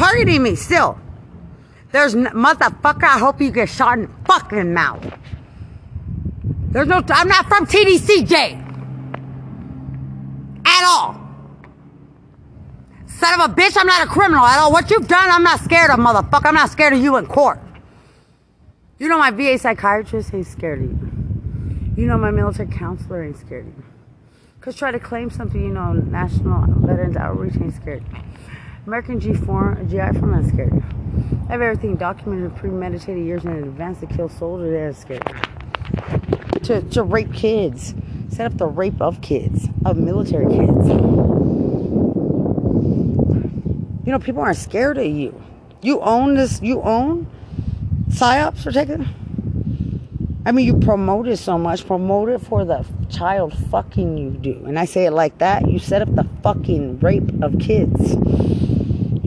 [0.00, 0.98] targeting me still.
[1.92, 3.04] There's n- motherfucker.
[3.04, 5.04] I hope you get shot in the fucking mouth.
[6.72, 7.02] There's no.
[7.08, 8.66] I'm not from TDCJ.
[10.64, 11.20] At all.
[13.06, 14.72] Son of a bitch, I'm not a criminal at all.
[14.72, 16.46] What you've done, I'm not scared of, motherfucker.
[16.46, 17.60] I'm not scared of you in court.
[18.98, 21.10] You know my VA psychiatrist ain't scared of you.
[21.96, 23.84] You know my military counselor ain't scared of you.
[24.60, 28.04] Cause try to claim something, you know, National Veterans Outreach ain't scared.
[28.86, 30.82] American G4, GI Forum ain't scared.
[31.48, 34.70] I have everything documented, premeditated years in advance to kill soldiers.
[34.70, 36.64] They're scared.
[36.64, 37.94] To, to rape kids,
[38.30, 40.88] set up the rape of kids, of military kids.
[44.06, 45.40] You know, people aren't scared of you.
[45.82, 46.62] You own this.
[46.62, 47.30] You own
[48.08, 49.06] psyops protected.
[50.46, 51.86] I mean, you promote it so much.
[51.86, 54.64] Promote it for the child fucking you do.
[54.66, 55.70] And I say it like that.
[55.70, 58.16] You set up the fucking rape of kids.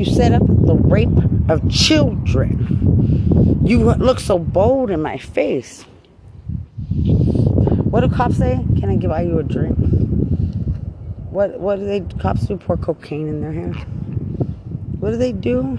[0.00, 1.10] You set up the rape
[1.50, 3.60] of children.
[3.62, 5.82] You look so bold in my face.
[7.84, 8.64] What do cops say?
[8.78, 9.76] Can I give you a drink?
[11.28, 12.56] What what do they cops do?
[12.56, 13.74] Pour cocaine in their hair.
[15.00, 15.78] What do they do?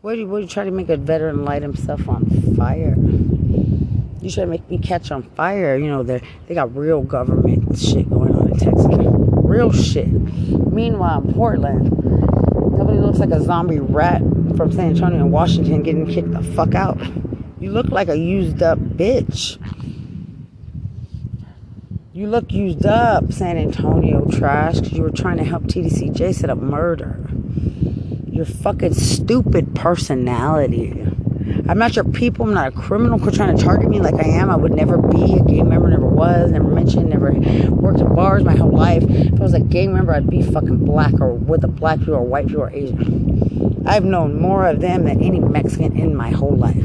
[0.00, 2.24] What do you, what do you try to make a veteran light himself on
[2.56, 2.94] fire?
[4.22, 5.76] You try to make me catch on fire.
[5.76, 8.86] You know, they they got real government shit going on in Texas.
[8.88, 10.08] Real shit.
[10.08, 12.08] Meanwhile, in Portland,
[12.78, 14.22] nobody looks like a zombie rat
[14.56, 16.98] from San Antonio and Washington getting kicked the fuck out.
[17.60, 19.58] You look like a used up bitch.
[22.12, 26.50] You look used up, San Antonio trash, because you were trying to help TDCJ set
[26.50, 27.28] up murder.
[28.30, 31.04] Your fucking stupid personality.
[31.68, 32.46] I'm not your people.
[32.46, 34.48] I'm not a criminal trying to target me like I am.
[34.48, 35.90] I would never be a gang member.
[35.90, 36.50] Never was.
[36.50, 37.10] Never mentioned.
[37.10, 37.32] Never
[37.70, 39.02] worked in bars my whole life.
[39.06, 42.14] If I was a gang member, I'd be fucking black or with a black people
[42.14, 43.84] or white people or Asian.
[43.86, 46.82] I've known more of them than any Mexican in my whole life.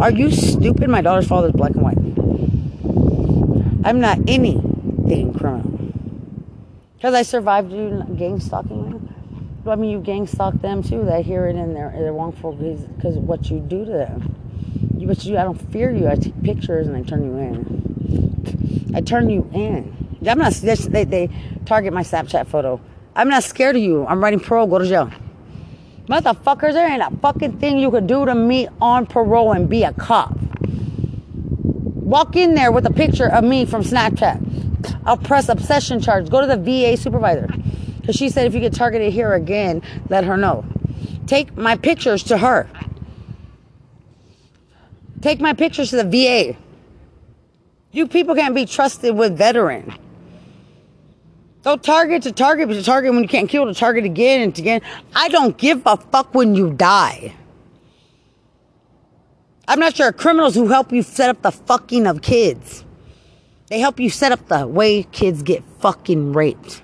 [0.00, 0.90] Are you stupid?
[0.90, 1.96] My daughter's father's black and white.
[3.86, 5.70] I'm not anything criminal.
[6.96, 7.70] Because I survived
[8.18, 8.93] gang stalking.
[9.66, 11.04] I mean, you gang stalk them too.
[11.04, 14.36] They hear it in their, their wrongful because what you do to them.
[14.98, 16.08] You, but you, I don't fear you.
[16.08, 18.92] I take pictures and I turn you in.
[18.94, 20.18] I turn you in.
[20.28, 20.52] I'm not.
[20.52, 21.30] They, they
[21.64, 22.80] target my Snapchat photo.
[23.16, 24.06] I'm not scared of you.
[24.06, 24.66] I'm writing parole.
[24.66, 25.10] Go to jail.
[26.08, 29.84] Motherfuckers, there ain't a fucking thing you could do to me on parole and be
[29.84, 30.36] a cop.
[32.04, 35.00] Walk in there with a picture of me from Snapchat.
[35.06, 36.28] I'll press obsession charge.
[36.28, 37.48] Go to the VA supervisor.
[38.04, 40.62] Because she said if you get targeted here again, let her know.
[41.26, 42.68] Take my pictures to her.
[45.22, 46.54] Take my pictures to the VA.
[47.92, 49.94] You people can't be trusted with veteran.
[51.62, 54.58] Don't target to target, but to target when you can't kill, to target again and
[54.58, 54.82] again.
[55.16, 57.34] I don't give a fuck when you die.
[59.66, 62.84] I'm not sure criminals who help you set up the fucking of kids.
[63.68, 66.82] They help you set up the way kids get fucking raped.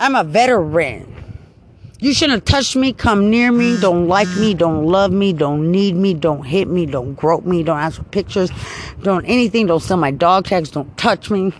[0.00, 1.14] I'm a veteran.
[2.00, 5.72] You shouldn't have touched me, come near me, don't like me, don't love me, don't
[5.72, 8.52] need me, don't hit me, don't grope me, don't ask for pictures,
[9.02, 11.52] don't anything, don't sell my dog tags, don't touch me.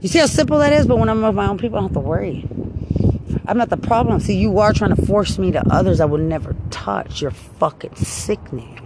[0.00, 0.86] You see how simple that is?
[0.86, 2.46] But when I'm with my own people, I don't have to worry.
[3.48, 4.20] I'm not the problem.
[4.20, 7.22] See, you are trying to force me to others I would never touch.
[7.22, 8.80] You're fucking sickening.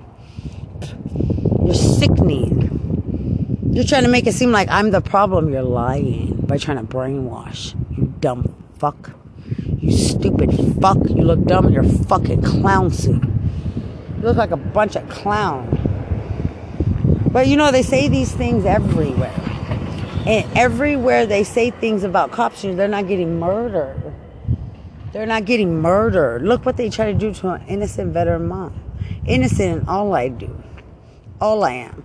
[1.63, 3.71] You're sickening.
[3.73, 5.53] You're trying to make it seem like I'm the problem.
[5.53, 7.75] You're lying by trying to brainwash.
[7.91, 9.13] You dumb fuck.
[9.79, 10.99] You stupid fuck.
[11.09, 13.23] You look dumb in your fucking clown suit.
[13.23, 15.79] You look like a bunch of clowns.
[17.33, 19.35] But you know, they say these things everywhere.
[20.27, 24.13] And everywhere they say things about cops, they're not getting murdered.
[25.13, 26.43] They're not getting murdered.
[26.43, 28.79] Look what they try to do to an innocent veteran mom.
[29.27, 30.63] Innocent in all I do.
[31.41, 32.05] All I am.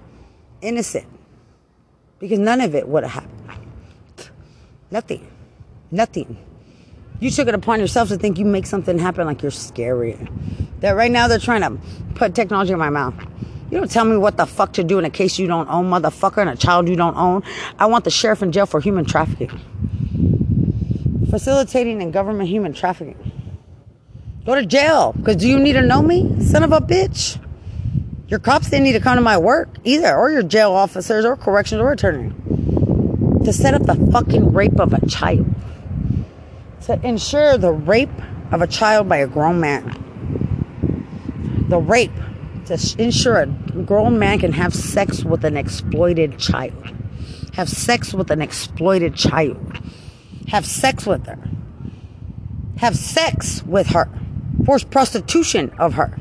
[0.61, 1.07] Innocent.
[2.19, 4.29] Because none of it would have happened.
[4.89, 5.27] Nothing.
[5.95, 6.37] Nothing.
[7.21, 10.17] You took it upon yourself to think you make something happen like you're scary.
[10.81, 11.79] That right now they're trying to
[12.15, 13.15] put technology in my mouth.
[13.71, 15.89] You don't tell me what the fuck to do in a case you don't own,
[15.89, 17.43] motherfucker, and a child you don't own.
[17.79, 19.57] I want the sheriff in jail for human trafficking.
[21.29, 23.31] Facilitating in government human trafficking.
[24.45, 25.13] Go to jail.
[25.13, 27.41] Because do you need to know me, son of a bitch?
[28.27, 31.37] Your cops didn't need to come to my work either, or your jail officers, or
[31.37, 32.33] corrections, or attorney.
[33.45, 35.45] To set up the fucking rape of a child.
[36.85, 38.09] To ensure the rape
[38.51, 40.01] of a child by a grown man.
[41.69, 42.11] The rape
[42.65, 46.73] to ensure a grown man can have sex with an exploited child.
[47.53, 49.57] Have sex with an exploited child.
[50.49, 51.39] Have sex with her.
[52.77, 54.09] Have sex with her.
[54.65, 56.17] forced prostitution of her,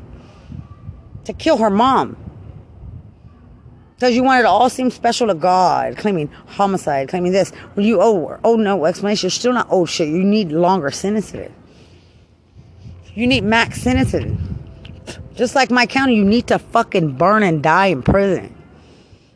[1.25, 2.15] to kill her mom.
[3.95, 7.51] Because you wanted to all seem special to God, claiming homicide, claiming this.
[7.75, 10.09] When you owe, oh no explanation, you're still not owed shit.
[10.09, 11.49] You need longer sentences.
[13.13, 14.37] You need max sentences.
[15.35, 18.53] Just like my county, you need to fucking burn and die in prison.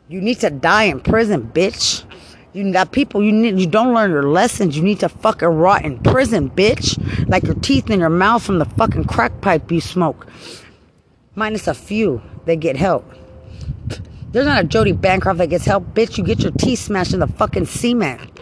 [0.08, 2.04] You need to die in prison, bitch.
[2.52, 4.76] You got people you need you don't learn your lessons.
[4.76, 6.98] You need to fucking rot in prison, bitch.
[7.28, 10.26] Like your teeth in your mouth from the fucking crack pipe you smoke.
[11.34, 13.10] Minus a few that get help.
[14.32, 16.16] There's not a Jody Bancroft that gets help, bitch.
[16.16, 18.40] You get your teeth smashed in the fucking cement.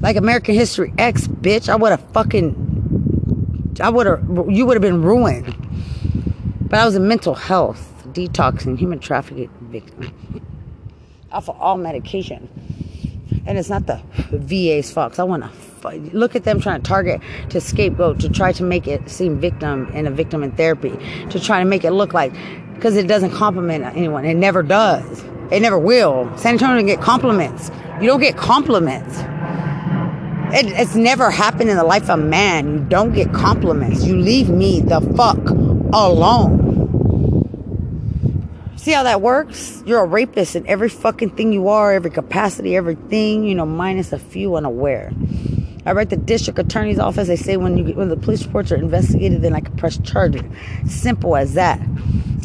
[0.00, 1.68] Like American History X, bitch.
[1.68, 5.54] I would have fucking I would have you would have been ruined.
[6.68, 10.12] But I was in mental health, detoxing, human trafficking victim.
[11.32, 12.48] Off of all medication
[13.46, 14.00] and it's not the
[14.32, 15.18] VA's fault.
[15.18, 17.20] I want to look at them trying to target
[17.50, 20.90] to scapegoat to try to make it seem victim and a victim in therapy
[21.30, 22.34] to try to make it look like
[22.76, 24.24] because it doesn't compliment anyone.
[24.24, 25.24] It never does.
[25.50, 26.30] It never will.
[26.36, 27.70] San Antonio doesn't get compliments.
[28.00, 29.18] You don't get compliments.
[30.54, 32.72] It, it's never happened in the life of man.
[32.72, 34.04] You don't get compliments.
[34.04, 35.38] You leave me the fuck
[35.92, 36.66] alone.
[38.76, 39.82] See how that works?
[39.84, 44.12] You're a rapist in every fucking thing you are, every capacity, everything, you know, minus
[44.12, 45.12] a few unaware.
[45.84, 47.28] I write the district attorney's office.
[47.28, 49.98] They say when you get, when the police reports are investigated, then I can press
[49.98, 50.42] charges.
[50.88, 51.80] Simple as that.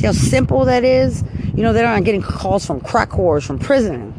[0.01, 1.23] See how simple that is?
[1.55, 4.15] You know, they're not getting calls from crack whores from prison.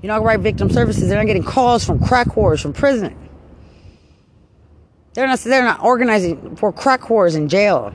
[0.00, 1.10] You know, I write victim services.
[1.10, 3.14] They're not getting calls from crack whores from prison.
[5.12, 5.40] They're not.
[5.40, 7.92] They're not organizing for crack whores in jail.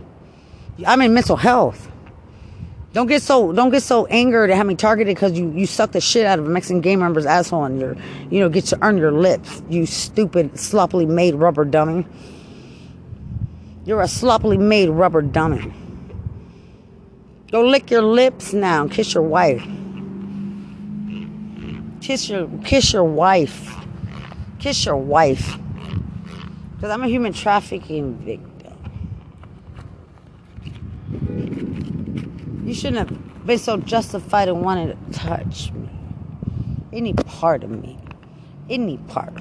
[0.85, 1.91] I'm in mental health.
[2.93, 5.93] Don't get so don't get so angered at having me targeted because you you suck
[5.93, 7.97] the shit out of a Mexican gang member's asshole and you're
[8.29, 9.63] you know get to earn your lips.
[9.67, 12.05] You stupid sloppily made rubber dummy.
[13.83, 15.73] You're a sloppily made rubber dummy.
[17.51, 19.65] Go lick your lips now kiss your wife.
[22.01, 23.73] Kiss your kiss your wife.
[24.59, 25.57] Kiss your wife.
[26.75, 28.47] Because I'm a human trafficking victim.
[32.65, 35.89] You shouldn't have been so justified in wanting to touch me.
[36.91, 37.97] Any part of me.
[38.69, 39.33] Any part.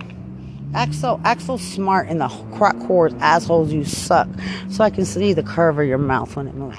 [0.75, 4.29] Act so, act so smart in the crock whores assholes you suck
[4.71, 6.79] so I can see the curve of your mouth when it moves.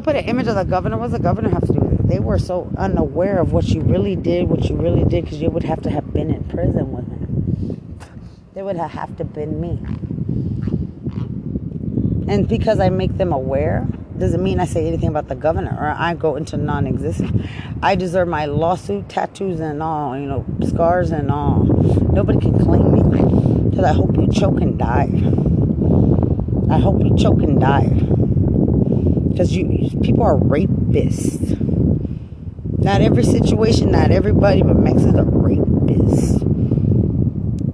[0.00, 0.96] Put an image of the governor.
[0.96, 1.98] What does the governor have to do?
[2.04, 5.50] They were so unaware of what you really did, what you really did, because you
[5.50, 7.98] would have to have been in prison with him.
[8.54, 9.78] They would have, have to been me.
[12.32, 13.86] And because I make them aware,
[14.18, 17.46] doesn't mean I say anything about the governor or I go into non existence.
[17.82, 21.64] I deserve my lawsuit, tattoos, and all, you know, scars and all.
[22.12, 25.10] Nobody can claim me because I hope you choke and die.
[26.70, 28.17] I hope you choke and die.
[29.38, 29.68] Because you,
[30.02, 31.54] people are rapists.
[32.76, 36.40] Not every situation, not everybody, but Mexicans are rapists.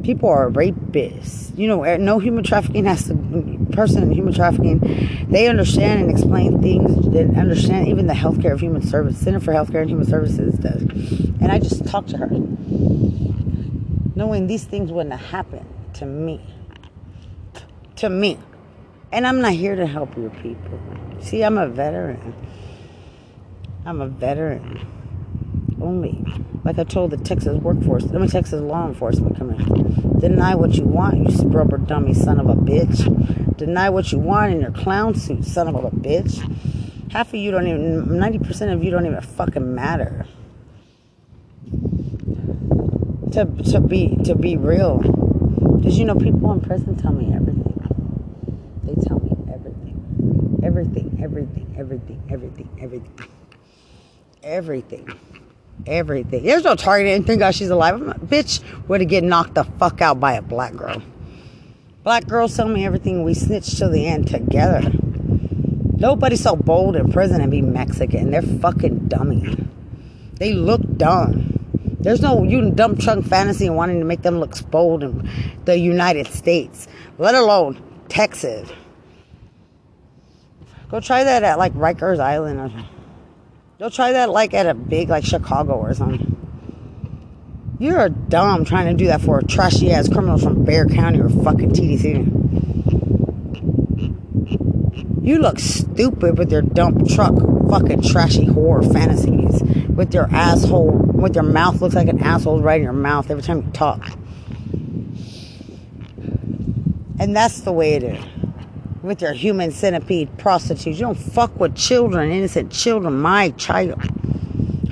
[0.04, 1.56] People are rapists.
[1.56, 3.14] You know, eh, no human trafficking has to
[3.72, 8.60] person in human trafficking, they understand and explain things They understand even the healthcare of
[8.60, 9.16] human service.
[9.16, 10.82] Center for Healthcare and Human Services does.
[11.40, 12.28] And I just talked to her,
[14.14, 15.64] knowing these things wouldn't have happened
[15.94, 16.42] to me.
[17.96, 18.38] To me.
[19.14, 20.80] And I'm not here to help your people.
[21.20, 22.34] See, I'm a veteran.
[23.86, 24.84] I'm a veteran.
[25.80, 26.24] Only.
[26.64, 30.18] Like I told the Texas workforce, I mean Texas law enforcement coming.
[30.18, 33.56] Deny what you want, you rubber dummy son of a bitch.
[33.56, 37.12] Deny what you want in your clown suit, son of a bitch.
[37.12, 40.26] Half of you don't even, 90% of you don't even fucking matter.
[43.30, 44.98] To, to be to be real.
[44.98, 47.53] Because you know, people in prison tell me everything.
[48.86, 50.60] They tell me everything.
[50.62, 53.28] Everything, everything, everything, everything, everything.
[54.42, 55.08] Everything.
[55.86, 56.42] Everything.
[56.42, 57.16] There's no target.
[57.16, 58.00] and Thank God she's alive.
[58.26, 61.02] Bitch would have get knocked the fuck out by a black girl.
[62.02, 63.24] Black girls tell me everything.
[63.24, 64.82] We snitch till the end together.
[65.96, 68.30] Nobody's so bold in prison and be Mexican.
[68.30, 69.56] They're fucking dummy.
[70.34, 71.54] They look dumb.
[72.00, 75.30] There's no you dumb chunk fantasy and wanting to make them look bold in
[75.64, 76.86] the United States,
[77.16, 77.82] let alone
[78.14, 78.70] Texas.
[80.88, 82.70] Go try that at like Rikers Island or
[83.80, 86.30] Go try that like at a big like Chicago or something.
[87.80, 91.28] You're dumb trying to do that for a trashy ass criminal from Bexar County or
[91.28, 92.44] fucking TDC.
[95.26, 97.34] You look stupid with your dump truck
[97.68, 99.60] fucking trashy horror fantasies.
[99.88, 103.42] With your asshole, with your mouth looks like an asshole right in your mouth every
[103.42, 104.16] time you talk.
[107.18, 108.24] And that's the way it is.
[109.02, 110.98] With your human centipede prostitutes.
[110.98, 113.20] You don't fuck with children, innocent children.
[113.20, 114.02] My child.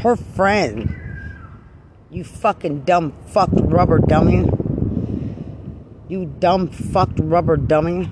[0.02, 0.94] Her friend.
[2.10, 4.48] You fucking dumb fucked rubber dummy.
[6.08, 8.10] You dumb fucked rubber dummy.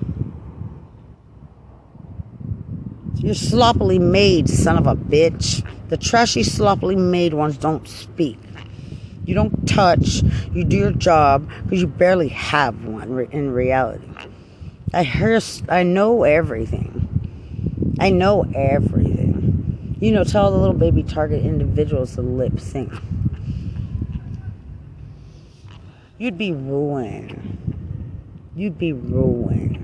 [3.17, 5.63] You're sloppily made, son of a bitch.
[5.89, 8.39] The trashy, sloppily made ones don't speak.
[9.25, 10.23] You don't touch.
[10.53, 14.07] You do your job because you barely have one in reality.
[14.93, 17.07] I hear, I know everything.
[17.99, 19.97] I know everything.
[20.01, 22.91] You know, tell the little baby target individuals to lip sync.
[26.17, 27.57] You'd be ruined.
[28.55, 29.77] You'd be ruined.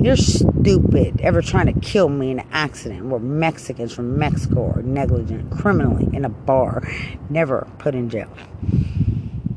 [0.00, 0.16] You're
[0.64, 5.50] stupid ever trying to kill me in an accident where Mexicans from Mexico are negligent
[5.50, 6.82] criminally in a bar,
[7.28, 8.30] never put in jail,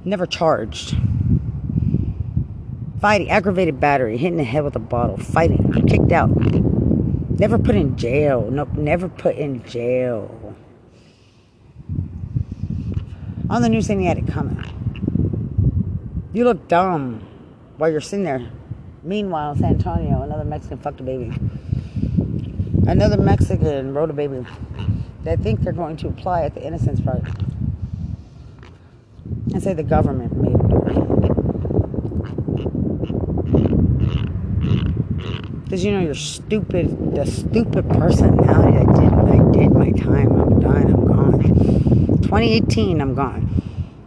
[0.04, 0.98] never charged.
[3.00, 6.30] Fighting, aggravated battery, hitting the head with a bottle, fighting, kicked out,
[7.40, 8.50] never put in jail.
[8.52, 10.56] Nope, never put in jail.
[13.50, 14.62] On the news saying he had it coming.
[16.34, 17.26] You look dumb
[17.78, 18.50] while you're sitting there
[19.08, 21.34] Meanwhile, San Antonio, another Mexican fucked a baby.
[22.86, 24.46] Another Mexican wrote a baby.
[25.24, 27.40] They think they're going to apply at the Innocence Project
[29.54, 30.62] and say the government made it.
[35.64, 38.78] Because you know you're stupid, the stupid personality.
[38.78, 40.38] I did, I did my time.
[40.38, 40.94] I'm done.
[40.94, 41.42] I'm gone.
[42.24, 43.48] 2018, I'm gone.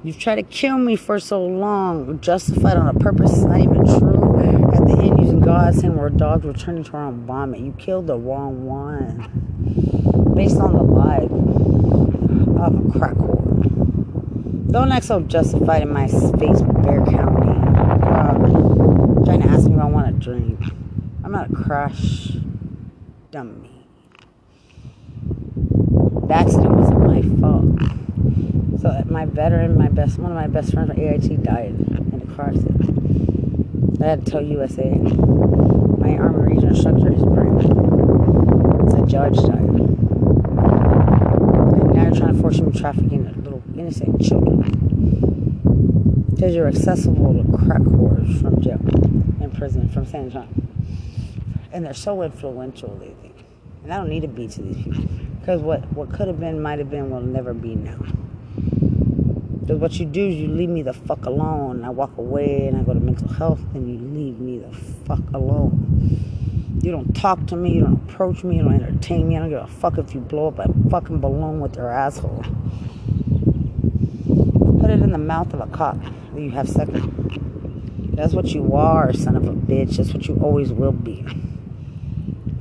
[0.05, 3.33] You've tried to kill me for so long, justified on a purpose.
[3.33, 4.10] It's not even true.
[5.41, 7.61] God saying we're dogs returning to our own vomit.
[7.61, 10.35] You killed the wrong one.
[10.35, 11.31] Based on the life
[12.61, 14.71] of a crack whore.
[14.71, 17.53] Don't act so justified in my space, Bexar County.
[18.01, 20.61] God, trying to ask me if I want a drink.
[21.25, 22.37] I'm not a crash
[23.31, 23.87] dummy.
[26.29, 28.81] The accident wasn't my fault.
[28.81, 32.37] So my veteran, my best, one of my best friends from AIT died in a
[32.37, 32.80] car accident.
[34.03, 34.89] I had to tell USA.
[34.89, 37.23] My Army Region instructor is
[38.83, 39.61] it's a judge died.
[41.69, 44.63] And now you're trying to force him trafficking little innocent children.
[46.35, 48.81] Because you're accessible to crack whores from jail
[49.43, 50.49] and prison from San Antonio.
[51.71, 53.45] And they're so influential, they think.
[53.83, 55.05] And I don't need to be to these people.
[55.41, 57.99] Because what, what could have been, might have been, will never be now.
[59.71, 61.77] Because what you do is you leave me the fuck alone.
[61.77, 64.77] And I walk away and I go to mental health and you leave me the
[65.07, 66.81] fuck alone.
[66.83, 69.37] You don't talk to me, you don't approach me, you don't entertain me.
[69.37, 72.43] I don't give a fuck if you blow up a fucking balloon with your asshole.
[74.81, 78.17] Put it in the mouth of a cop that you have second.
[78.17, 79.99] That's what you are, son of a bitch.
[79.99, 81.25] That's what you always will be.